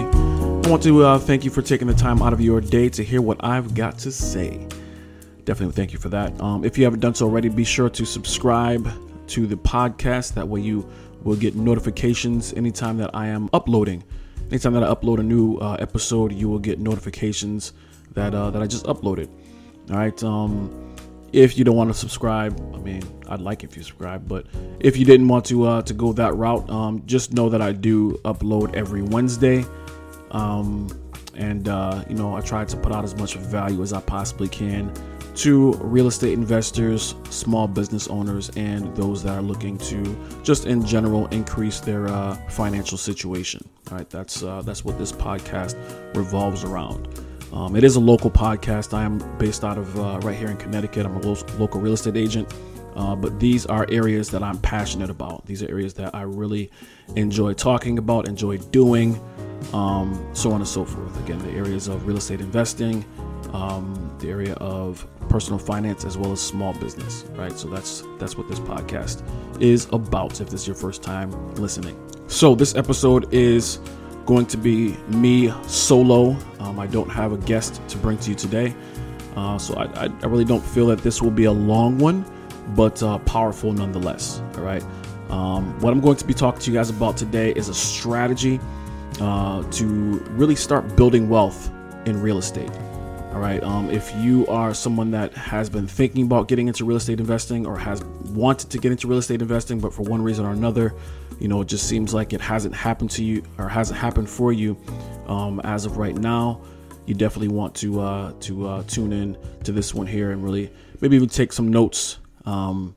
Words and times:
I 0.00 0.68
want 0.68 0.82
to 0.84 1.04
uh, 1.04 1.18
thank 1.18 1.44
you 1.44 1.50
for 1.50 1.60
taking 1.60 1.86
the 1.86 1.94
time 1.94 2.22
out 2.22 2.32
of 2.32 2.40
your 2.40 2.62
day 2.62 2.88
to 2.88 3.04
hear 3.04 3.20
what 3.20 3.44
I've 3.44 3.74
got 3.74 3.98
to 3.98 4.10
say. 4.10 4.66
Definitely 5.44 5.74
thank 5.74 5.92
you 5.92 5.98
for 5.98 6.08
that. 6.08 6.40
Um, 6.40 6.64
if 6.64 6.78
you 6.78 6.84
haven't 6.84 7.00
done 7.00 7.14
so 7.14 7.26
already, 7.26 7.50
be 7.50 7.64
sure 7.64 7.90
to 7.90 8.06
subscribe 8.06 8.88
to 9.28 9.46
the 9.46 9.56
podcast. 9.56 10.32
That 10.34 10.48
way, 10.48 10.60
you 10.60 10.88
will 11.24 11.36
get 11.36 11.56
notifications 11.56 12.54
anytime 12.54 12.96
that 12.98 13.10
I 13.12 13.26
am 13.26 13.50
uploading. 13.52 14.02
Anytime 14.50 14.72
that 14.74 14.84
I 14.84 14.94
upload 14.94 15.18
a 15.18 15.22
new 15.22 15.58
uh, 15.58 15.76
episode, 15.78 16.32
you 16.32 16.48
will 16.48 16.58
get 16.58 16.78
notifications 16.78 17.74
that 18.12 18.34
uh, 18.34 18.50
that 18.50 18.62
I 18.62 18.66
just 18.66 18.86
uploaded. 18.86 19.28
All 19.90 19.96
right. 19.96 20.22
Um, 20.22 20.94
if 21.32 21.56
you 21.58 21.64
don't 21.64 21.76
want 21.76 21.90
to 21.90 21.94
subscribe, 21.94 22.58
I 22.74 22.78
mean, 22.78 23.02
I'd 23.28 23.40
like 23.40 23.64
if 23.64 23.76
you 23.76 23.82
subscribe, 23.82 24.28
but 24.28 24.46
if 24.80 24.96
you 24.96 25.04
didn't 25.04 25.28
want 25.28 25.46
to 25.46 25.64
uh, 25.66 25.82
to 25.82 25.94
go 25.94 26.12
that 26.14 26.34
route, 26.34 26.68
um, 26.70 27.02
just 27.06 27.32
know 27.32 27.48
that 27.48 27.60
I 27.60 27.72
do 27.72 28.12
upload 28.24 28.74
every 28.74 29.02
Wednesday, 29.02 29.64
um, 30.32 30.88
and 31.34 31.68
uh, 31.68 32.04
you 32.08 32.14
know 32.14 32.36
I 32.36 32.40
try 32.40 32.64
to 32.64 32.76
put 32.76 32.92
out 32.92 33.04
as 33.04 33.14
much 33.14 33.34
value 33.36 33.82
as 33.82 33.92
I 33.92 34.00
possibly 34.00 34.48
can 34.48 34.92
to 35.34 35.72
real 35.74 36.08
estate 36.08 36.34
investors, 36.34 37.14
small 37.30 37.66
business 37.66 38.06
owners, 38.08 38.50
and 38.50 38.94
those 38.94 39.22
that 39.22 39.38
are 39.38 39.42
looking 39.42 39.78
to 39.78 40.16
just 40.42 40.66
in 40.66 40.84
general 40.84 41.26
increase 41.28 41.80
their 41.80 42.06
uh, 42.08 42.34
financial 42.48 42.98
situation. 42.98 43.66
All 43.90 43.98
right, 43.98 44.10
that's 44.10 44.42
uh, 44.42 44.62
that's 44.62 44.84
what 44.84 44.98
this 44.98 45.12
podcast 45.12 45.76
revolves 46.14 46.64
around. 46.64 47.08
Um, 47.52 47.76
it 47.76 47.84
is 47.84 47.96
a 47.96 48.00
local 48.00 48.30
podcast. 48.30 48.94
I 48.94 49.04
am 49.04 49.18
based 49.38 49.64
out 49.64 49.78
of 49.78 49.98
uh, 49.98 50.18
right 50.22 50.36
here 50.36 50.48
in 50.48 50.56
Connecticut. 50.56 51.06
I'm 51.06 51.16
a 51.16 51.20
local 51.58 51.80
real 51.80 51.92
estate 51.92 52.16
agent. 52.16 52.52
Uh, 52.94 53.16
but 53.16 53.40
these 53.40 53.64
are 53.66 53.86
areas 53.90 54.30
that 54.30 54.42
I'm 54.42 54.58
passionate 54.58 55.08
about. 55.08 55.46
These 55.46 55.62
are 55.62 55.68
areas 55.70 55.94
that 55.94 56.14
I 56.14 56.22
really 56.22 56.70
enjoy 57.16 57.54
talking 57.54 57.98
about, 57.98 58.28
enjoy 58.28 58.58
doing, 58.58 59.18
um, 59.72 60.28
so 60.32 60.52
on 60.52 60.60
and 60.60 60.68
so 60.68 60.84
forth. 60.84 61.18
Again, 61.24 61.38
the 61.38 61.50
areas 61.50 61.88
of 61.88 62.06
real 62.06 62.16
estate 62.16 62.40
investing, 62.40 63.04
um, 63.52 64.14
the 64.18 64.28
area 64.28 64.54
of 64.54 65.06
personal 65.28 65.58
finance, 65.58 66.04
as 66.04 66.16
well 66.16 66.32
as 66.32 66.40
small 66.40 66.72
business. 66.74 67.24
Right. 67.32 67.52
So 67.52 67.68
that's 67.68 68.04
that's 68.18 68.36
what 68.36 68.48
this 68.48 68.60
podcast 68.60 69.22
is 69.60 69.88
about. 69.92 70.40
If 70.40 70.50
this 70.50 70.62
is 70.62 70.66
your 70.66 70.76
first 70.76 71.02
time 71.02 71.30
listening, 71.56 71.96
so 72.28 72.54
this 72.54 72.74
episode 72.74 73.32
is 73.32 73.78
going 74.26 74.46
to 74.46 74.56
be 74.56 74.96
me 75.08 75.52
solo. 75.66 76.36
Um, 76.60 76.78
I 76.78 76.86
don't 76.86 77.10
have 77.10 77.32
a 77.32 77.38
guest 77.38 77.80
to 77.88 77.98
bring 77.98 78.18
to 78.18 78.30
you 78.30 78.36
today. 78.36 78.74
Uh, 79.36 79.58
so 79.58 79.74
I, 79.74 80.04
I, 80.04 80.26
really 80.26 80.44
don't 80.44 80.64
feel 80.64 80.86
that 80.88 80.98
this 80.98 81.22
will 81.22 81.30
be 81.30 81.44
a 81.44 81.52
long 81.52 81.98
one, 81.98 82.24
but 82.76 83.02
uh, 83.02 83.18
powerful 83.20 83.72
nonetheless. 83.72 84.42
All 84.56 84.62
right. 84.62 84.84
Um, 85.30 85.78
what 85.80 85.92
I'm 85.92 86.00
going 86.00 86.16
to 86.16 86.26
be 86.26 86.34
talking 86.34 86.60
to 86.60 86.70
you 86.70 86.76
guys 86.76 86.90
about 86.90 87.16
today 87.16 87.52
is 87.52 87.70
a 87.70 87.74
strategy 87.74 88.60
uh, 89.20 89.62
to 89.70 89.84
really 90.30 90.56
start 90.56 90.96
building 90.96 91.28
wealth 91.28 91.70
in 92.06 92.20
real 92.20 92.38
estate. 92.38 92.70
All 93.32 93.38
right. 93.38 93.62
Um, 93.62 93.88
if 93.90 94.14
you 94.16 94.46
are 94.48 94.74
someone 94.74 95.10
that 95.12 95.32
has 95.32 95.70
been 95.70 95.86
thinking 95.86 96.26
about 96.26 96.48
getting 96.48 96.68
into 96.68 96.84
real 96.84 96.98
estate 96.98 97.18
investing 97.18 97.66
or 97.66 97.78
has 97.78 98.04
wanted 98.04 98.68
to 98.70 98.78
get 98.78 98.92
into 98.92 99.08
real 99.08 99.18
estate 99.18 99.40
investing, 99.40 99.80
but 99.80 99.94
for 99.94 100.02
one 100.02 100.20
reason 100.20 100.44
or 100.44 100.52
another, 100.52 100.94
you 101.40 101.48
know, 101.48 101.62
it 101.62 101.68
just 101.68 101.88
seems 101.88 102.12
like 102.12 102.34
it 102.34 102.42
hasn't 102.42 102.74
happened 102.74 103.10
to 103.12 103.24
you 103.24 103.42
or 103.56 103.68
hasn't 103.68 103.98
happened 103.98 104.28
for 104.28 104.52
you 104.52 104.76
um, 105.26 105.60
as 105.64 105.86
of 105.86 105.96
right 105.96 106.14
now, 106.14 106.60
you 107.06 107.14
definitely 107.14 107.48
want 107.48 107.74
to 107.76 108.00
uh, 108.00 108.32
to 108.40 108.68
uh, 108.68 108.82
tune 108.84 109.12
in 109.12 109.38
to 109.64 109.72
this 109.72 109.94
one 109.94 110.06
here 110.06 110.30
and 110.32 110.44
really 110.44 110.70
maybe 111.00 111.16
even 111.16 111.28
take 111.28 111.52
some 111.52 111.68
notes. 111.68 112.18
Um, 112.44 112.94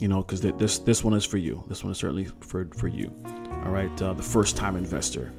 you 0.00 0.08
know, 0.08 0.22
because 0.22 0.40
this 0.40 0.78
this 0.78 1.02
one 1.04 1.14
is 1.14 1.24
for 1.24 1.36
you. 1.36 1.64
This 1.68 1.82
one 1.82 1.90
is 1.90 1.98
certainly 1.98 2.26
for 2.40 2.66
for 2.76 2.88
you. 2.88 3.12
All 3.64 3.70
right, 3.70 4.02
uh, 4.02 4.12
the 4.12 4.22
first 4.22 4.56
time 4.56 4.76
investor. 4.76 5.32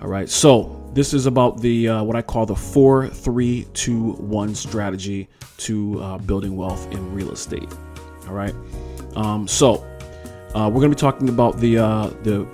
All 0.00 0.08
right, 0.08 0.28
so 0.28 0.88
this 0.94 1.12
is 1.12 1.26
about 1.26 1.60
the 1.60 1.88
uh, 1.88 2.02
what 2.04 2.14
I 2.14 2.22
call 2.22 2.46
the 2.46 2.54
four, 2.54 3.08
three, 3.08 3.66
two, 3.74 4.12
one 4.12 4.54
strategy 4.54 5.28
to 5.58 6.00
uh, 6.00 6.18
building 6.18 6.56
wealth 6.56 6.90
in 6.92 7.12
real 7.12 7.32
estate. 7.32 7.68
All 8.28 8.34
right, 8.34 8.54
um, 9.16 9.48
so 9.48 9.84
uh, 10.54 10.70
we're 10.72 10.80
going 10.80 10.90
to 10.90 10.96
be 10.96 11.00
talking 11.00 11.28
about 11.28 11.58
the 11.58 11.78
uh, 11.78 12.06
the 12.22 12.46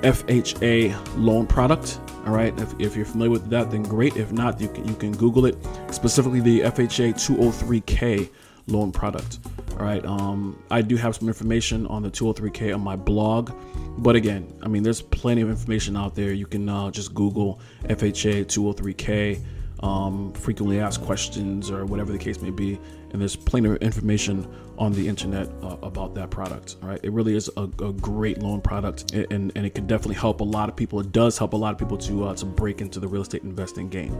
FHA 0.00 0.96
loan 1.16 1.46
product. 1.46 2.00
All 2.26 2.32
right, 2.32 2.58
if, 2.58 2.72
if, 2.80 2.96
you're 2.96 3.04
familiar 3.04 3.32
with 3.32 3.50
that, 3.50 3.70
then 3.70 3.82
great. 3.82 4.16
If 4.16 4.32
not, 4.32 4.60
you 4.60 4.68
can 4.68 4.88
you 4.88 4.94
can 4.94 5.12
Google 5.12 5.44
it. 5.44 5.56
Specifically, 5.90 6.40
the 6.40 6.60
FHA 6.60 7.14
203K 7.14 8.30
loan 8.66 8.92
product. 8.92 9.40
All 9.72 9.84
right. 9.84 10.04
Um, 10.04 10.62
I 10.70 10.82
do 10.82 10.96
have 10.96 11.16
some 11.16 11.28
information 11.28 11.86
on 11.86 12.02
the 12.02 12.10
203k 12.10 12.74
on 12.74 12.80
my 12.80 12.96
blog, 12.96 13.50
but 13.98 14.16
again, 14.16 14.52
I 14.62 14.68
mean, 14.68 14.82
there's 14.82 15.02
plenty 15.02 15.42
of 15.42 15.50
information 15.50 15.96
out 15.96 16.14
there. 16.14 16.32
You 16.32 16.46
can 16.46 16.68
uh, 16.68 16.90
just 16.90 17.14
Google 17.14 17.60
FHA 17.84 18.46
203k, 18.46 19.42
um, 19.84 20.32
frequently 20.32 20.80
asked 20.80 21.02
questions, 21.02 21.70
or 21.70 21.84
whatever 21.84 22.12
the 22.12 22.18
case 22.18 22.40
may 22.40 22.50
be, 22.50 22.78
and 23.10 23.20
there's 23.20 23.36
plenty 23.36 23.68
of 23.68 23.76
information 23.76 24.46
on 24.78 24.92
the 24.92 25.06
internet 25.06 25.48
uh, 25.62 25.76
about 25.82 26.14
that 26.14 26.30
product. 26.30 26.76
Right? 26.80 27.00
It 27.02 27.12
really 27.12 27.36
is 27.36 27.50
a, 27.56 27.62
a, 27.62 27.92
great 27.92 28.38
loan 28.38 28.60
product, 28.60 29.12
and, 29.12 29.52
and 29.54 29.66
it 29.66 29.74
can 29.74 29.86
definitely 29.86 30.16
help 30.16 30.40
a 30.40 30.44
lot 30.44 30.68
of 30.68 30.76
people. 30.76 30.98
It 31.00 31.12
does 31.12 31.36
help 31.36 31.52
a 31.52 31.56
lot 31.56 31.72
of 31.72 31.78
people 31.78 31.98
to 31.98 32.24
uh, 32.26 32.34
to 32.36 32.46
break 32.46 32.80
into 32.80 32.98
the 32.98 33.08
real 33.08 33.22
estate 33.22 33.42
investing 33.42 33.88
game. 33.88 34.14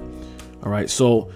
All 0.63 0.71
right. 0.71 0.91
So 0.91 1.31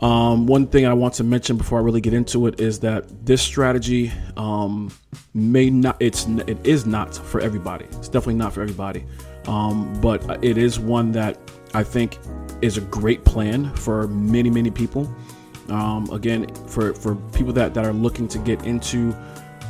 um, 0.00 0.46
one 0.46 0.66
thing 0.66 0.86
I 0.86 0.92
want 0.92 1.14
to 1.14 1.24
mention 1.24 1.56
before 1.56 1.78
I 1.78 1.82
really 1.82 2.00
get 2.00 2.14
into 2.14 2.46
it 2.46 2.60
is 2.60 2.80
that 2.80 3.24
this 3.24 3.40
strategy 3.40 4.12
um, 4.36 4.90
may 5.34 5.70
not 5.70 5.96
it's 6.00 6.26
it 6.26 6.58
is 6.66 6.84
not 6.84 7.14
for 7.14 7.40
everybody. 7.40 7.84
It's 7.86 8.08
definitely 8.08 8.34
not 8.34 8.52
for 8.52 8.62
everybody, 8.62 9.04
um, 9.46 9.98
but 10.00 10.44
it 10.44 10.58
is 10.58 10.80
one 10.80 11.12
that 11.12 11.38
I 11.74 11.84
think 11.84 12.18
is 12.60 12.76
a 12.76 12.82
great 12.82 13.24
plan 13.24 13.72
for 13.74 14.08
many 14.08 14.50
many 14.50 14.70
people. 14.70 15.12
Um, 15.68 16.10
again, 16.10 16.52
for 16.66 16.92
for 16.94 17.14
people 17.32 17.52
that 17.54 17.72
that 17.74 17.86
are 17.86 17.92
looking 17.92 18.26
to 18.28 18.38
get 18.38 18.64
into 18.66 19.16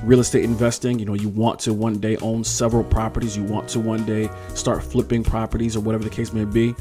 real 0.04 0.20
estate 0.20 0.44
investing, 0.44 0.98
you 0.98 1.04
know, 1.04 1.14
you 1.14 1.28
want 1.28 1.60
to 1.60 1.72
one 1.72 1.98
day 1.98 2.16
own 2.16 2.44
several 2.44 2.82
properties. 2.82 3.36
You 3.36 3.44
want 3.44 3.68
to 3.70 3.80
one 3.80 4.04
day 4.04 4.30
start 4.54 4.82
flipping 4.82 5.22
properties 5.22 5.76
or 5.76 5.80
whatever 5.80 6.04
the 6.04 6.10
case 6.10 6.32
may 6.32 6.44
be. 6.44 6.74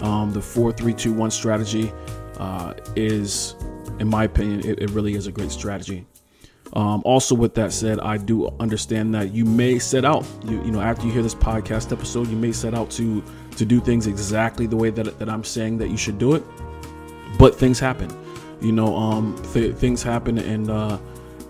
Um, 0.00 0.32
the 0.32 0.40
four 0.40 0.72
three 0.72 0.94
two 0.94 1.12
one 1.12 1.30
strategy 1.30 1.92
uh, 2.40 2.72
is, 2.96 3.54
in 3.98 4.08
my 4.08 4.24
opinion, 4.24 4.60
it, 4.60 4.80
it, 4.80 4.90
really 4.90 5.14
is 5.14 5.26
a 5.26 5.32
great 5.32 5.50
strategy. 5.50 6.06
Um, 6.72 7.02
also, 7.04 7.34
with 7.34 7.54
that 7.56 7.70
said, 7.70 8.00
I 8.00 8.16
do 8.16 8.48
understand 8.58 9.14
that 9.14 9.34
you 9.34 9.44
may 9.44 9.78
set 9.78 10.06
out, 10.06 10.26
you, 10.44 10.64
you 10.64 10.70
know, 10.70 10.80
after 10.80 11.06
you 11.06 11.12
hear 11.12 11.22
this 11.22 11.34
podcast 11.34 11.92
episode, 11.92 12.28
you 12.28 12.36
may 12.36 12.52
set 12.52 12.74
out 12.74 12.90
to 12.92 13.22
to 13.56 13.64
do 13.66 13.78
things 13.78 14.06
exactly 14.06 14.66
the 14.66 14.76
way 14.76 14.88
that, 14.88 15.18
that 15.18 15.28
I'm 15.28 15.44
saying 15.44 15.78
that 15.78 15.90
you 15.90 15.98
should 15.98 16.18
do 16.18 16.34
it. 16.34 16.42
But 17.38 17.56
things 17.56 17.78
happen, 17.78 18.10
you 18.62 18.72
know, 18.72 18.96
um, 18.96 19.40
th- 19.52 19.74
things 19.74 20.02
happen, 20.02 20.38
and 20.38 20.70
uh, 20.70 20.98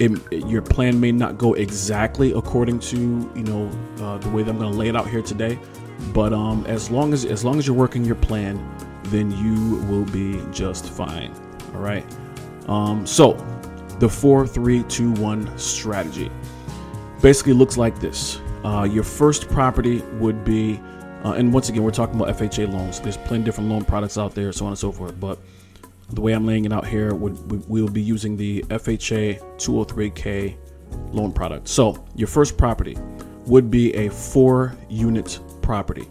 it, 0.01 0.11
it, 0.33 0.47
your 0.49 0.63
plan 0.63 0.99
may 0.99 1.13
not 1.13 1.39
go 1.39 1.55
exactly 1.55 2.33
according 2.33 2.81
to 2.81 2.97
you 3.37 3.45
know 3.45 3.71
uh, 4.01 4.19
the 4.19 4.31
way 4.31 4.43
that 4.43 4.51
I'm 4.51 4.59
going 4.59 4.73
to 4.73 4.79
lay 4.79 4.89
it 4.89 4.97
out 4.97 5.09
here 5.09 5.23
today. 5.23 5.57
But 6.13 6.33
um, 6.33 6.67
as 6.67 6.91
long 6.91 7.13
as 7.13 7.25
as 7.27 7.45
long 7.45 7.59
as 7.59 7.67
you're 7.67 7.77
working 7.77 8.05
your 8.05 8.17
plan, 8.17 8.59
then 9.11 9.31
you 9.31 9.77
will 9.87 10.05
be 10.07 10.43
just 10.53 10.87
fine. 10.87 11.33
All 11.75 11.81
right. 11.81 12.05
Um, 12.69 13.07
so 13.07 13.35
the 13.99 14.09
four, 14.09 14.47
three, 14.47 14.83
two, 14.85 15.13
one 15.15 15.57
strategy 15.59 16.31
basically 17.21 17.53
looks 17.53 17.77
like 17.77 17.99
this. 18.01 18.41
Uh, 18.65 18.89
your 18.91 19.05
first 19.05 19.49
property 19.49 20.03
would 20.19 20.45
be, 20.45 20.81
uh, 21.25 21.33
and 21.33 21.53
once 21.53 21.69
again, 21.69 21.83
we're 21.83 21.91
talking 21.91 22.21
about 22.21 22.37
FHA 22.37 22.73
loans. 22.73 23.01
There's 23.01 23.17
plenty 23.17 23.39
of 23.39 23.45
different 23.45 23.71
loan 23.71 23.85
products 23.85 24.17
out 24.17 24.35
there, 24.35 24.53
so 24.53 24.67
on 24.67 24.73
and 24.73 24.79
so 24.79 24.93
forth. 24.93 25.19
But 25.19 25.39
the 26.11 26.21
way 26.21 26.33
I'm 26.33 26.47
laying 26.47 26.65
it 26.65 26.73
out 26.73 26.87
here, 26.87 27.15
would 27.15 27.69
we 27.69 27.83
will 27.83 27.91
be 27.91 28.03
using 28.03 28.37
the 28.37 28.63
FHA 28.69 29.41
203k 29.57 30.57
loan 31.13 31.33
product. 31.33 31.69
So 31.69 32.05
your 32.15 32.29
first 32.29 32.57
property 32.57 32.97
would 33.47 33.71
be 33.71 33.95
a 33.95 34.09
four 34.11 34.77
unit 34.89 35.41
property. 35.63 36.09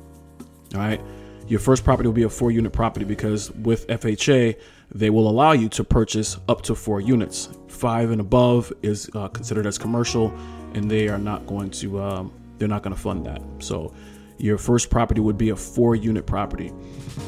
All 0.74 0.82
right 0.82 1.02
your 1.50 1.60
first 1.60 1.84
property 1.84 2.08
will 2.08 2.14
be 2.14 2.24
a 2.24 2.30
four 2.30 2.52
unit 2.52 2.72
property 2.72 3.04
because 3.04 3.52
with 3.52 3.88
FHA, 3.88 4.56
they 4.92 5.10
will 5.10 5.28
allow 5.28 5.52
you 5.52 5.68
to 5.70 5.84
purchase 5.84 6.38
up 6.48 6.62
to 6.62 6.76
four 6.76 7.02
units. 7.02 7.50
Five 7.68 8.12
and 8.12 8.22
above 8.22 8.72
is 8.84 9.10
uh, 9.16 9.28
considered 9.30 9.66
as 9.66 9.78
commercial, 9.78 10.32
and 10.76 10.90
they 10.90 11.10
are 11.10 11.18
not 11.18 11.46
going 11.48 11.72
to 11.72 12.02
um, 12.02 12.32
they're 12.58 12.68
not 12.68 12.84
going 12.84 12.96
to 12.96 13.02
fund 13.02 13.26
that. 13.26 13.42
So 13.60 13.94
your 14.38 14.58
first 14.58 14.90
property 14.90 15.22
would 15.22 15.38
be 15.38 15.50
a 15.50 15.56
four 15.56 15.96
unit 15.96 16.26
property. 16.26 16.72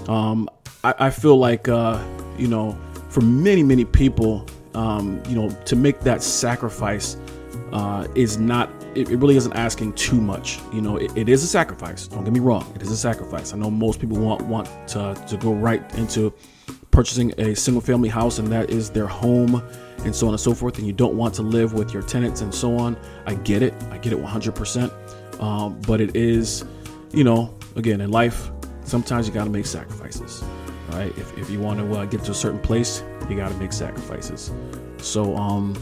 Um, 0.08 0.48
I, 0.84 0.94
I, 1.00 1.10
feel 1.10 1.38
like 1.38 1.68
uh, 1.68 2.02
you 2.38 2.48
know 2.48 2.78
for 3.10 3.22
many 3.22 3.64
many 3.64 3.86
people, 3.86 4.46
um, 4.76 5.22
you 5.28 5.36
know, 5.36 5.50
to 5.66 5.76
make 5.76 6.00
that 6.02 6.22
sacrifice 6.22 7.18
uh, 7.72 8.08
is 8.16 8.38
not 8.38 8.70
it, 8.96 9.10
it, 9.10 9.18
really 9.18 9.38
isn't 9.38 9.54
asking 9.54 9.94
too 9.94 10.20
much. 10.20 10.60
You 10.74 10.82
know, 10.82 10.98
it, 10.98 11.16
it 11.16 11.30
is 11.30 11.44
a 11.44 11.48
sacrifice. 11.48 12.08
Don't 12.08 12.24
get 12.24 12.34
me 12.34 12.40
wrong. 12.40 12.70
It 12.76 12.82
is 12.82 12.92
a 12.92 12.98
sacrifice. 12.98 13.54
I 13.54 13.58
know 13.58 13.72
most 13.72 14.00
people 14.00 14.18
want 14.18 14.42
want 14.44 14.68
to, 14.90 15.16
to 15.28 15.38
go 15.38 15.54
right 15.54 15.82
into 15.96 16.34
purchasing 16.92 17.34
a 17.40 17.56
single 17.56 17.82
family 17.82 18.10
house 18.10 18.38
and 18.40 18.50
that 18.50 18.70
is 18.70 18.90
their 18.90 19.08
home 19.08 19.64
and 20.00 20.14
so 20.14 20.28
on 20.28 20.34
and 20.34 20.40
so 20.40 20.54
forth. 20.54 20.78
And 20.78 20.86
you 20.86 20.94
don't 20.94 21.16
want 21.16 21.34
to 21.36 21.42
live 21.42 21.74
with 21.74 21.94
your 21.94 22.04
tenants 22.04 22.42
and 22.42 22.54
so 22.54 22.78
on. 22.78 22.98
I 23.26 23.36
get 23.36 23.64
it. 23.64 23.74
I 23.92 23.98
get 23.98 24.12
it 24.12 24.20
100%. 24.20 25.42
um, 25.42 25.80
but 25.88 26.02
it 26.02 26.16
is, 26.16 26.66
you 27.12 27.24
know, 27.24 27.58
again 27.76 28.02
in 28.02 28.12
life, 28.12 28.52
sometimes 28.84 29.28
you 29.28 29.34
got 29.34 29.46
to 29.46 29.50
make 29.50 29.66
sacrifices. 29.66 30.44
Right? 30.90 31.18
If, 31.18 31.38
if 31.38 31.50
you 31.50 31.62
want 31.62 31.80
to 31.80 32.00
uh, 32.00 32.06
get 32.06 32.26
to 32.26 32.32
a 32.32 32.36
certain 32.36 32.60
place, 32.60 33.04
you 33.30 33.38
got 33.38 33.50
to 33.50 33.56
make 33.56 33.72
sacrifices. 33.72 34.52
So 34.98 35.38
um, 35.38 35.74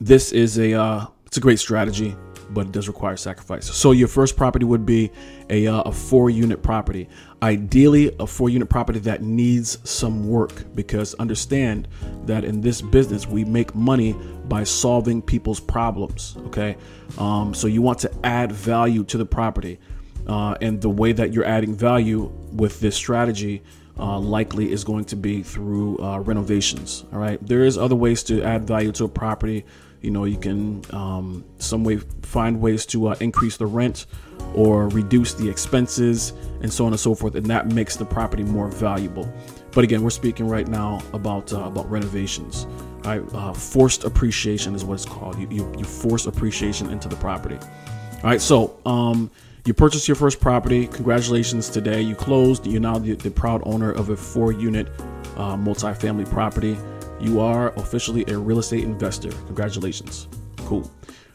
this 0.00 0.32
is 0.32 0.58
a 0.58 0.74
uh, 0.74 1.06
it's 1.26 1.36
a 1.36 1.40
great 1.40 1.58
strategy 1.58 2.16
but 2.52 2.66
it 2.66 2.72
does 2.72 2.88
require 2.88 3.16
sacrifice. 3.16 3.66
So 3.66 3.92
your 3.92 4.08
first 4.08 4.36
property 4.36 4.64
would 4.64 4.84
be 4.84 5.10
a, 5.48 5.66
uh, 5.66 5.82
a 5.82 5.92
four 5.92 6.30
unit 6.30 6.62
property. 6.62 7.08
Ideally, 7.42 8.14
a 8.18 8.26
four 8.26 8.50
unit 8.50 8.68
property 8.68 8.98
that 9.00 9.22
needs 9.22 9.78
some 9.88 10.28
work 10.28 10.64
because 10.74 11.14
understand 11.14 11.88
that 12.26 12.44
in 12.44 12.60
this 12.60 12.82
business, 12.82 13.26
we 13.26 13.44
make 13.44 13.74
money 13.74 14.14
by 14.48 14.64
solving 14.64 15.22
people's 15.22 15.60
problems. 15.60 16.36
Okay. 16.46 16.76
Um, 17.18 17.54
so 17.54 17.66
you 17.66 17.82
want 17.82 18.00
to 18.00 18.12
add 18.24 18.52
value 18.52 19.04
to 19.04 19.18
the 19.18 19.26
property. 19.26 19.78
Uh, 20.26 20.54
and 20.60 20.80
the 20.80 20.90
way 20.90 21.12
that 21.12 21.32
you're 21.32 21.46
adding 21.46 21.74
value 21.74 22.30
with 22.52 22.78
this 22.80 22.94
strategy 22.94 23.62
uh, 23.98 24.18
likely 24.18 24.70
is 24.70 24.84
going 24.84 25.04
to 25.04 25.16
be 25.16 25.42
through 25.42 25.98
uh, 25.98 26.18
renovations. 26.18 27.04
All 27.12 27.18
right. 27.18 27.44
There 27.46 27.64
is 27.64 27.78
other 27.78 27.96
ways 27.96 28.22
to 28.24 28.42
add 28.42 28.66
value 28.66 28.92
to 28.92 29.04
a 29.04 29.08
property 29.08 29.64
you 30.00 30.10
know 30.10 30.24
you 30.24 30.38
can 30.38 30.82
um, 30.90 31.44
some 31.58 31.84
way 31.84 31.98
find 32.22 32.60
ways 32.60 32.86
to 32.86 33.08
uh, 33.08 33.16
increase 33.20 33.56
the 33.56 33.66
rent 33.66 34.06
or 34.54 34.88
reduce 34.88 35.34
the 35.34 35.48
expenses 35.48 36.32
and 36.62 36.72
so 36.72 36.86
on 36.86 36.92
and 36.92 37.00
so 37.00 37.14
forth 37.14 37.34
and 37.34 37.46
that 37.46 37.68
makes 37.68 37.96
the 37.96 38.04
property 38.04 38.42
more 38.42 38.68
valuable. 38.68 39.32
But 39.72 39.84
again 39.84 40.02
we're 40.02 40.10
speaking 40.10 40.48
right 40.48 40.66
now 40.66 41.00
about 41.12 41.52
uh, 41.52 41.60
about 41.60 41.90
renovations. 41.90 42.66
Right 43.04 43.22
uh, 43.32 43.52
forced 43.52 44.04
appreciation 44.04 44.74
is 44.74 44.84
what 44.84 44.94
it's 44.94 45.04
called. 45.04 45.38
You, 45.38 45.48
you, 45.50 45.72
you 45.78 45.84
force 45.84 46.26
appreciation 46.26 46.90
into 46.90 47.08
the 47.08 47.16
property. 47.16 47.56
All 47.56 48.30
right 48.30 48.40
so 48.40 48.78
um, 48.86 49.30
you 49.66 49.74
purchased 49.74 50.08
your 50.08 50.14
first 50.14 50.40
property. 50.40 50.86
Congratulations 50.86 51.68
today. 51.68 52.00
You 52.00 52.14
closed. 52.14 52.66
You're 52.66 52.80
now 52.80 52.98
the, 52.98 53.14
the 53.14 53.30
proud 53.30 53.62
owner 53.66 53.92
of 53.92 54.08
a 54.08 54.16
four 54.16 54.52
unit 54.52 54.88
uh, 55.36 55.56
multifamily 55.56 56.30
property 56.30 56.76
you 57.20 57.40
are 57.40 57.72
officially 57.74 58.24
a 58.28 58.38
real 58.38 58.58
estate 58.58 58.84
investor. 58.84 59.30
Congratulations. 59.46 60.28
Cool. 60.58 60.90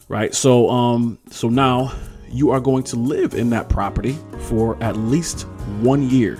Right? 0.08 0.34
So 0.34 0.68
um 0.70 1.18
so 1.30 1.48
now 1.48 1.92
you 2.28 2.50
are 2.50 2.60
going 2.60 2.82
to 2.84 2.96
live 2.96 3.34
in 3.34 3.50
that 3.50 3.68
property 3.68 4.18
for 4.40 4.82
at 4.82 4.96
least 4.96 5.42
1 5.80 6.10
year. 6.10 6.38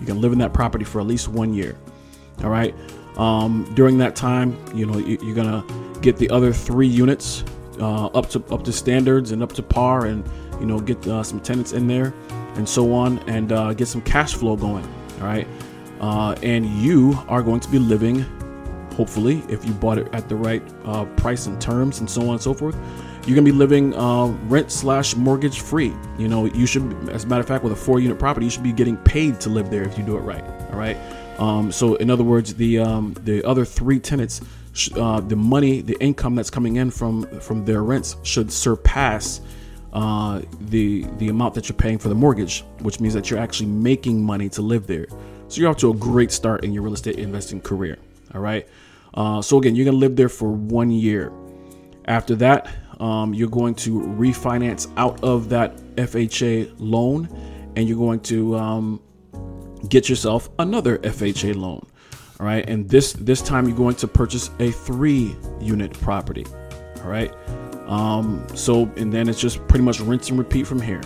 You 0.00 0.06
can 0.06 0.20
live 0.20 0.32
in 0.32 0.38
that 0.38 0.52
property 0.52 0.84
for 0.84 1.00
at 1.00 1.06
least 1.06 1.28
1 1.28 1.54
year. 1.54 1.76
All 2.42 2.50
right? 2.50 2.74
Um 3.16 3.70
during 3.74 3.98
that 3.98 4.16
time, 4.16 4.56
you 4.74 4.86
know, 4.86 4.98
you, 4.98 5.16
are 5.30 5.34
going 5.34 5.62
to 5.62 6.00
get 6.00 6.16
the 6.16 6.30
other 6.30 6.52
3 6.52 6.86
units 6.86 7.44
uh, 7.80 8.06
up 8.06 8.28
to 8.30 8.44
up 8.50 8.64
to 8.64 8.72
standards 8.72 9.32
and 9.32 9.42
up 9.42 9.52
to 9.52 9.62
par 9.62 10.06
and 10.06 10.24
you 10.60 10.66
know 10.66 10.80
get 10.80 11.06
uh, 11.06 11.22
some 11.22 11.40
tenants 11.40 11.72
in 11.72 11.86
there 11.86 12.12
and 12.56 12.68
so 12.68 12.92
on 12.92 13.18
and 13.28 13.52
uh, 13.52 13.72
get 13.72 13.86
some 13.86 14.00
cash 14.02 14.34
flow 14.34 14.56
going 14.56 14.84
all 15.20 15.26
right 15.26 15.46
uh, 16.00 16.34
and 16.42 16.66
you 16.66 17.16
are 17.28 17.42
going 17.42 17.60
to 17.60 17.68
be 17.68 17.78
living 17.78 18.24
hopefully, 18.98 19.44
if 19.48 19.64
you 19.64 19.72
bought 19.72 19.96
it 19.96 20.08
at 20.12 20.28
the 20.28 20.34
right 20.34 20.62
uh, 20.84 21.04
price 21.22 21.46
and 21.46 21.60
terms 21.60 22.00
and 22.00 22.10
so 22.10 22.20
on 22.22 22.30
and 22.30 22.42
so 22.42 22.52
forth, 22.52 22.76
you're 23.24 23.36
gonna 23.36 23.44
be 23.44 23.52
living 23.52 23.94
uh, 23.94 24.26
rent 24.48 24.72
slash 24.72 25.14
mortgage 25.14 25.60
free. 25.60 25.94
You 26.18 26.26
know, 26.26 26.46
you 26.46 26.66
should, 26.66 26.82
as 27.10 27.22
a 27.22 27.28
matter 27.28 27.40
of 27.40 27.46
fact, 27.46 27.62
with 27.62 27.72
a 27.72 27.76
four 27.76 28.00
unit 28.00 28.18
property, 28.18 28.46
you 28.46 28.50
should 28.50 28.64
be 28.64 28.72
getting 28.72 28.96
paid 28.96 29.38
to 29.40 29.50
live 29.50 29.70
there 29.70 29.84
if 29.84 29.96
you 29.96 30.04
do 30.04 30.16
it 30.16 30.22
right. 30.22 30.42
All 30.72 30.78
right. 30.78 30.96
Um, 31.38 31.70
so, 31.70 31.94
in 31.94 32.10
other 32.10 32.24
words, 32.24 32.54
the 32.54 32.80
um, 32.80 33.14
the 33.22 33.44
other 33.44 33.64
three 33.64 34.00
tenants, 34.00 34.40
uh, 34.96 35.20
the 35.20 35.36
money, 35.36 35.80
the 35.80 35.96
income 36.00 36.34
that's 36.34 36.50
coming 36.50 36.76
in 36.76 36.90
from 36.90 37.24
from 37.40 37.64
their 37.64 37.84
rents 37.84 38.16
should 38.24 38.50
surpass 38.50 39.40
uh, 39.92 40.42
the 40.60 41.06
the 41.18 41.28
amount 41.28 41.54
that 41.54 41.68
you're 41.68 41.76
paying 41.76 41.98
for 41.98 42.08
the 42.08 42.16
mortgage, 42.16 42.64
which 42.80 42.98
means 42.98 43.14
that 43.14 43.30
you're 43.30 43.38
actually 43.38 43.68
making 43.68 44.20
money 44.20 44.48
to 44.48 44.62
live 44.62 44.88
there. 44.88 45.06
So 45.46 45.60
you're 45.60 45.70
off 45.70 45.78
to 45.78 45.90
a 45.90 45.94
great 45.94 46.32
start 46.32 46.64
in 46.64 46.72
your 46.72 46.82
real 46.82 46.94
estate 46.94 47.16
investing 47.18 47.60
career. 47.60 47.98
All 48.34 48.40
right. 48.40 48.66
Uh, 49.14 49.42
so 49.42 49.58
again, 49.58 49.74
you're 49.74 49.84
gonna 49.84 49.96
live 49.96 50.16
there 50.16 50.28
for 50.28 50.50
one 50.50 50.90
year. 50.90 51.32
After 52.06 52.34
that, 52.36 52.68
um, 53.00 53.32
you're 53.34 53.48
going 53.48 53.74
to 53.76 54.00
refinance 54.00 54.90
out 54.96 55.22
of 55.22 55.48
that 55.50 55.76
FHA 55.96 56.74
loan, 56.78 57.28
and 57.76 57.88
you're 57.88 57.98
going 57.98 58.20
to 58.20 58.56
um, 58.56 59.00
get 59.88 60.08
yourself 60.08 60.50
another 60.58 60.98
FHA 60.98 61.54
loan. 61.54 61.86
All 62.40 62.46
right, 62.46 62.68
and 62.68 62.88
this 62.88 63.12
this 63.14 63.42
time 63.42 63.66
you're 63.66 63.76
going 63.76 63.96
to 63.96 64.08
purchase 64.08 64.50
a 64.60 64.70
three 64.70 65.36
unit 65.60 65.92
property. 65.92 66.46
All 67.02 67.10
right, 67.10 67.32
um, 67.86 68.46
so 68.54 68.90
and 68.96 69.12
then 69.12 69.28
it's 69.28 69.40
just 69.40 69.66
pretty 69.68 69.84
much 69.84 70.00
rinse 70.00 70.30
and 70.30 70.38
repeat 70.38 70.66
from 70.66 70.80
here. 70.80 71.00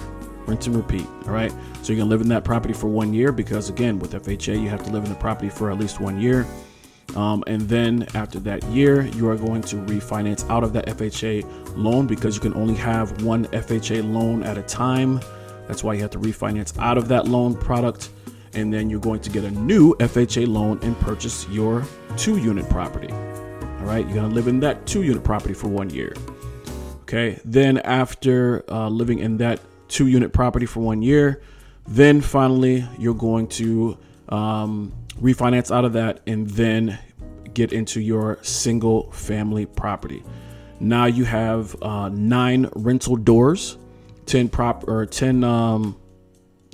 Rinse 0.46 0.66
and 0.66 0.76
repeat. 0.76 1.06
All 1.26 1.32
right, 1.32 1.52
so 1.82 1.92
you're 1.92 1.98
gonna 1.98 2.10
live 2.10 2.20
in 2.20 2.28
that 2.28 2.44
property 2.44 2.74
for 2.74 2.88
one 2.88 3.14
year 3.14 3.32
because 3.32 3.70
again, 3.70 3.98
with 3.98 4.12
FHA, 4.12 4.60
you 4.60 4.68
have 4.68 4.82
to 4.84 4.90
live 4.90 5.04
in 5.04 5.10
the 5.10 5.16
property 5.16 5.48
for 5.48 5.70
at 5.70 5.78
least 5.78 6.00
one 6.00 6.20
year. 6.20 6.46
Um, 7.16 7.44
and 7.46 7.62
then 7.62 8.06
after 8.14 8.38
that 8.40 8.62
year, 8.64 9.02
you 9.02 9.28
are 9.28 9.36
going 9.36 9.62
to 9.62 9.76
refinance 9.76 10.48
out 10.48 10.64
of 10.64 10.72
that 10.72 10.86
FHA 10.86 11.76
loan 11.76 12.06
because 12.06 12.34
you 12.34 12.40
can 12.40 12.54
only 12.54 12.74
have 12.74 13.22
one 13.22 13.46
FHA 13.46 14.10
loan 14.12 14.42
at 14.42 14.56
a 14.56 14.62
time. 14.62 15.20
That's 15.68 15.84
why 15.84 15.94
you 15.94 16.00
have 16.02 16.10
to 16.12 16.18
refinance 16.18 16.76
out 16.78 16.98
of 16.98 17.08
that 17.08 17.28
loan 17.28 17.54
product. 17.54 18.10
And 18.54 18.72
then 18.72 18.90
you're 18.90 19.00
going 19.00 19.20
to 19.20 19.30
get 19.30 19.44
a 19.44 19.50
new 19.50 19.94
FHA 19.94 20.46
loan 20.46 20.78
and 20.82 20.98
purchase 21.00 21.46
your 21.48 21.84
two 22.16 22.38
unit 22.38 22.68
property. 22.68 23.10
All 23.12 23.88
right, 23.88 24.04
you're 24.06 24.14
going 24.14 24.28
to 24.28 24.34
live 24.34 24.48
in 24.48 24.60
that 24.60 24.86
two 24.86 25.02
unit 25.02 25.24
property 25.24 25.54
for 25.54 25.68
one 25.68 25.90
year. 25.90 26.14
Okay, 27.02 27.40
then 27.44 27.78
after 27.78 28.64
uh, 28.70 28.88
living 28.88 29.18
in 29.18 29.36
that 29.38 29.60
two 29.88 30.06
unit 30.06 30.32
property 30.32 30.66
for 30.66 30.80
one 30.80 31.02
year, 31.02 31.42
then 31.86 32.20
finally 32.20 32.86
you're 32.98 33.14
going 33.14 33.48
to 33.48 33.98
um, 34.28 34.92
refinance 35.20 35.74
out 35.74 35.84
of 35.84 35.92
that, 35.94 36.20
and 36.26 36.48
then 36.50 36.98
get 37.54 37.72
into 37.72 38.00
your 38.00 38.38
single 38.42 39.10
family 39.12 39.66
property. 39.66 40.22
Now 40.80 41.06
you 41.06 41.24
have 41.24 41.80
uh, 41.82 42.08
nine 42.08 42.68
rental 42.74 43.16
doors, 43.16 43.76
10 44.26 44.48
prop 44.48 44.88
or 44.88 45.06
10, 45.06 45.44
um, 45.44 45.96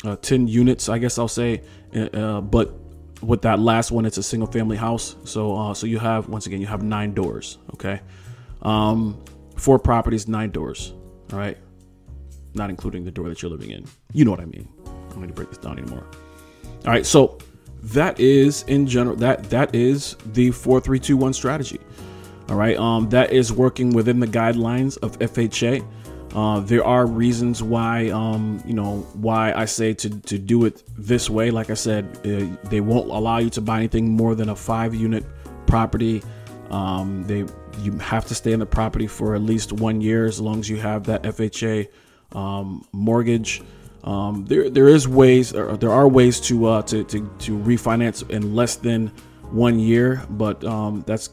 uh, 0.04 0.16
10 0.16 0.48
units, 0.48 0.88
I 0.88 0.98
guess 0.98 1.18
I'll 1.18 1.28
say. 1.28 1.62
Uh, 1.94 2.00
uh, 2.00 2.40
but 2.40 2.72
with 3.20 3.42
that 3.42 3.58
last 3.58 3.90
one, 3.90 4.06
it's 4.06 4.18
a 4.18 4.22
single 4.22 4.50
family 4.50 4.76
house. 4.76 5.16
So, 5.24 5.54
uh, 5.56 5.74
so 5.74 5.86
you 5.86 5.98
have, 5.98 6.28
once 6.28 6.46
again, 6.46 6.60
you 6.60 6.66
have 6.66 6.82
nine 6.82 7.14
doors. 7.14 7.58
Okay. 7.74 8.00
Um, 8.62 9.22
four 9.56 9.78
properties, 9.78 10.28
nine 10.28 10.50
doors. 10.50 10.94
All 11.32 11.38
right. 11.38 11.58
Not 12.54 12.70
including 12.70 13.04
the 13.04 13.10
door 13.10 13.28
that 13.28 13.42
you're 13.42 13.50
living 13.50 13.70
in. 13.70 13.84
You 14.12 14.24
know 14.24 14.30
what 14.30 14.40
I 14.40 14.46
mean. 14.46 14.68
I'm 14.86 15.08
not 15.08 15.14
going 15.16 15.28
to 15.28 15.34
break 15.34 15.50
this 15.50 15.58
down 15.58 15.78
anymore. 15.78 16.06
All 16.86 16.92
right. 16.92 17.04
So 17.04 17.38
that 17.82 18.18
is 18.18 18.62
in 18.64 18.86
general 18.86 19.16
that 19.16 19.44
that 19.50 19.74
is 19.74 20.16
the 20.32 20.50
4321 20.50 21.32
strategy 21.32 21.80
all 22.48 22.56
right 22.56 22.76
um 22.76 23.08
that 23.08 23.32
is 23.32 23.52
working 23.52 23.90
within 23.90 24.20
the 24.20 24.26
guidelines 24.26 24.98
of 24.98 25.18
fha 25.18 25.84
uh, 26.34 26.60
there 26.60 26.84
are 26.84 27.06
reasons 27.06 27.62
why 27.62 28.10
um, 28.10 28.62
you 28.66 28.74
know 28.74 28.98
why 29.14 29.52
I 29.52 29.64
say 29.64 29.94
to, 29.94 30.10
to 30.10 30.38
do 30.38 30.66
it 30.66 30.82
this 30.96 31.30
way. 31.30 31.50
Like 31.50 31.70
I 31.70 31.74
said, 31.74 32.04
uh, 32.24 32.68
they 32.68 32.80
won't 32.80 33.08
allow 33.08 33.38
you 33.38 33.50
to 33.50 33.60
buy 33.60 33.78
anything 33.78 34.10
more 34.10 34.34
than 34.34 34.50
a 34.50 34.56
five 34.56 34.94
unit 34.94 35.24
property. 35.66 36.22
Um, 36.70 37.24
they 37.24 37.46
you 37.80 37.92
have 37.98 38.26
to 38.26 38.34
stay 38.34 38.52
in 38.52 38.60
the 38.60 38.66
property 38.66 39.06
for 39.06 39.34
at 39.34 39.40
least 39.40 39.72
one 39.72 40.00
year 40.00 40.26
as 40.26 40.40
long 40.40 40.58
as 40.58 40.68
you 40.68 40.76
have 40.76 41.04
that 41.04 41.22
FHA 41.22 41.88
um, 42.32 42.86
mortgage. 42.92 43.62
Um, 44.04 44.44
there 44.46 44.70
there 44.70 44.88
is 44.88 45.08
ways 45.08 45.50
there 45.50 45.90
are 45.90 46.08
ways 46.08 46.40
to 46.40 46.66
uh, 46.66 46.82
to, 46.82 47.04
to 47.04 47.30
to 47.40 47.58
refinance 47.58 48.28
in 48.30 48.54
less 48.54 48.76
than 48.76 49.08
one 49.50 49.78
year, 49.78 50.22
but 50.30 50.62
um, 50.64 51.02
that's 51.06 51.30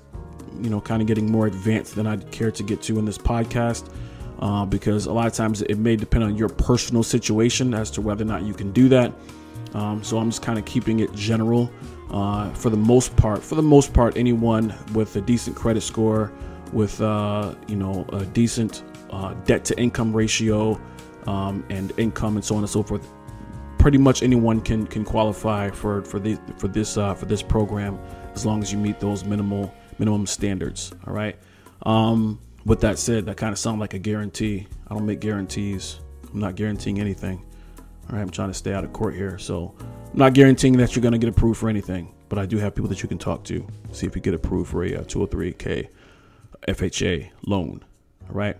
you 0.62 0.69
know 0.69 0.81
kind 0.81 1.01
of 1.01 1.07
getting 1.07 1.31
more 1.31 1.48
advanced 1.48 1.95
than 1.95 2.07
I'd 2.07 2.31
care 2.31 2.51
to 2.51 2.63
get 2.63 2.81
to 2.84 3.00
in 3.00 3.05
this 3.05 3.17
podcast. 3.17 3.89
Uh, 4.39 4.65
because 4.65 5.05
a 5.05 5.13
lot 5.13 5.25
of 5.27 5.34
times 5.34 5.62
it 5.62 5.77
may 5.77 5.95
depend 5.95 6.22
on 6.22 6.36
your 6.36 6.50
personal 6.50 7.03
situation 7.03 7.74
as 7.74 7.89
to 7.89 8.01
whether 8.01 8.24
or 8.24 8.27
not 8.27 8.43
you 8.43 8.53
can 8.53 8.69
do 8.74 8.89
that. 8.89 9.13
Um, 9.74 10.03
so 10.03 10.17
I'm 10.17 10.29
just 10.29 10.41
kind 10.41 10.60
of 10.60 10.65
keeping 10.65 11.00
it 11.00 11.13
general. 11.13 11.72
Uh, 12.12 12.51
for 12.51 12.69
the 12.69 12.77
most 12.77 13.15
part, 13.15 13.41
for 13.41 13.55
the 13.55 13.63
most 13.63 13.93
part, 13.93 14.17
anyone 14.17 14.74
with 14.93 15.15
a 15.15 15.22
decent 15.22 15.55
credit 15.55 15.81
score, 15.81 16.31
with 16.74 17.01
uh, 17.01 17.55
you 17.67 17.75
know 17.75 18.05
a 18.12 18.25
decent 18.25 18.84
uh, 19.10 19.34
debt 19.45 19.65
to 19.65 19.79
income 19.79 20.15
ratio, 20.15 20.79
um, 21.27 21.65
and 21.70 21.91
income 21.98 22.36
and 22.36 22.46
so 22.46 22.55
on 22.55 22.63
and 22.63 22.70
so 22.70 22.84
forth. 22.84 23.08
Pretty 23.77 23.98
much 23.98 24.24
anyone 24.24 24.62
can 24.62 24.88
can 24.88 25.03
qualify 25.03 25.70
for 25.70 26.01
for 26.03 26.20
the 26.20 26.39
for 26.58 26.67
this 26.67 26.98
uh, 26.98 27.13
for 27.13 27.25
this 27.25 27.41
program 27.41 28.00
as 28.34 28.46
long 28.46 28.62
as 28.62 28.72
you 28.72 28.77
meet 28.77 29.00
those 29.00 29.24
minimal 29.24 29.74
minimum 30.00 30.25
standards. 30.25 30.91
All 31.08 31.13
right. 31.13 31.38
Um, 31.84 32.39
with 32.65 32.82
that 32.82 32.98
said, 32.98 33.25
that 33.27 33.38
kind 33.38 33.51
of 33.51 33.60
sounds 33.60 33.79
like 33.79 33.94
a 33.94 34.00
guarantee. 34.00 34.67
I 34.88 34.94
don't 34.96 35.05
make 35.05 35.20
guarantees. 35.20 36.00
I'm 36.34 36.39
not 36.39 36.55
guaranteeing 36.55 37.00
anything. 37.00 37.46
All 38.10 38.15
right, 38.15 38.22
I'm 38.22 38.29
trying 38.29 38.50
to 38.50 38.53
stay 38.53 38.74
out 38.74 38.84
of 38.84 38.94
court 38.94 39.15
here, 39.15 39.38
so 39.38 39.74
I'm 39.79 40.17
not 40.17 40.34
guaranteeing 40.34 40.77
that 40.77 40.96
you're 40.96 41.01
going 41.01 41.13
to 41.13 41.17
get 41.17 41.29
approved 41.29 41.60
for 41.60 41.70
anything. 41.70 42.13
But 42.27 42.39
I 42.39 42.46
do 42.46 42.58
have 42.58 42.75
people 42.75 42.89
that 42.89 43.03
you 43.03 43.10
can 43.10 43.17
talk 43.17 43.44
to, 43.46 43.65
see 43.91 44.08
if 44.08 44.15
you 44.15 44.22
get 44.22 44.34
approved 44.34 44.72
for 44.72 44.84
a 44.84 44.89
203k 44.89 45.88
FHA 46.67 47.29
loan. 47.46 47.84
All 48.27 48.36
right. 48.36 48.58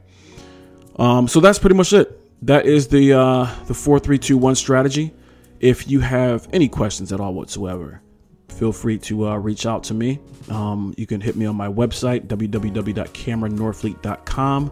Um, 0.98 1.27
so 1.27 1.39
that's 1.39 1.60
pretty 1.60 1.75
much 1.75 1.91
it. 1.93 2.25
That 2.42 2.65
is 2.65 2.88
the 2.88 3.13
uh, 3.13 3.46
the 3.65 3.74
four 3.74 4.00
three 4.00 4.20
two 4.20 4.38
one 4.38 4.56
strategy. 4.56 5.13
If 5.60 5.88
you 5.88 6.00
have 6.01 6.48
any 6.54 6.68
questions 6.68 7.13
at 7.13 7.20
all 7.20 7.34
whatsoever, 7.34 8.01
feel 8.50 8.72
free 8.72 8.98
to 9.00 9.30
uh, 9.30 9.38
reach 9.38 9.65
out 9.65 9.84
to 9.86 9.94
me. 9.94 10.20
Um, 10.50 10.94
you 10.98 11.08
can 11.08 11.22
hit 11.22 11.36
me 11.36 11.46
on 11.46 11.56
my 11.56 11.68
website 11.68 12.27
www.cameronnorfleet.com. 12.27 14.72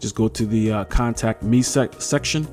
Just 0.00 0.14
go 0.14 0.28
to 0.28 0.44
the 0.44 0.72
uh, 0.72 0.84
contact 0.84 1.42
me 1.42 1.62
sec- 1.62 2.00
section, 2.00 2.46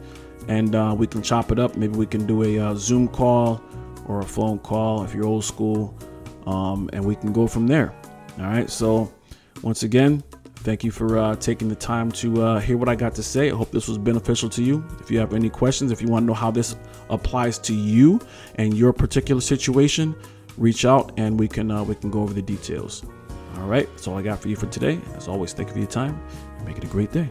and 0.47 0.75
uh, 0.75 0.95
we 0.97 1.05
can 1.07 1.21
chop 1.21 1.51
it 1.51 1.59
up. 1.59 1.75
Maybe 1.75 1.97
we 1.97 2.05
can 2.05 2.25
do 2.25 2.43
a 2.43 2.59
uh, 2.59 2.75
Zoom 2.75 3.09
call 3.09 3.61
or 4.05 4.21
a 4.21 4.25
phone 4.25 4.59
call 4.59 5.03
if 5.03 5.13
you're 5.13 5.25
old 5.25 5.43
school, 5.43 5.93
um, 6.45 6.89
and 6.93 7.03
we 7.03 7.15
can 7.15 7.33
go 7.33 7.47
from 7.47 7.67
there. 7.67 7.93
All 8.39 8.45
right. 8.45 8.69
So 8.69 9.11
once 9.63 9.83
again, 9.83 10.23
Thank 10.63 10.83
you 10.83 10.91
for 10.91 11.17
uh, 11.17 11.35
taking 11.35 11.69
the 11.69 11.75
time 11.75 12.11
to 12.13 12.43
uh, 12.43 12.59
hear 12.59 12.77
what 12.77 12.87
I 12.87 12.95
got 12.95 13.15
to 13.15 13.23
say. 13.23 13.49
I 13.49 13.55
hope 13.55 13.71
this 13.71 13.87
was 13.87 13.97
beneficial 13.97 14.47
to 14.49 14.63
you. 14.63 14.83
If 14.99 15.09
you 15.09 15.17
have 15.19 15.33
any 15.33 15.49
questions, 15.49 15.91
if 15.91 16.01
you 16.01 16.07
want 16.07 16.23
to 16.23 16.27
know 16.27 16.33
how 16.33 16.51
this 16.51 16.75
applies 17.09 17.57
to 17.59 17.73
you 17.73 18.19
and 18.55 18.75
your 18.75 18.93
particular 18.93 19.41
situation, 19.41 20.15
reach 20.57 20.85
out 20.85 21.13
and 21.17 21.39
we 21.39 21.47
can 21.47 21.71
uh, 21.71 21.83
we 21.83 21.95
can 21.95 22.11
go 22.11 22.21
over 22.21 22.33
the 22.33 22.41
details. 22.41 23.03
All 23.57 23.67
right, 23.67 23.87
that's 23.89 24.07
all 24.07 24.17
I 24.17 24.21
got 24.21 24.39
for 24.39 24.49
you 24.49 24.55
for 24.55 24.67
today. 24.67 24.99
As 25.15 25.27
always, 25.27 25.51
thank 25.53 25.69
you 25.69 25.73
for 25.73 25.79
your 25.79 25.89
time 25.89 26.21
make 26.65 26.77
it 26.77 26.83
a 26.83 26.87
great 26.87 27.11
day. 27.11 27.29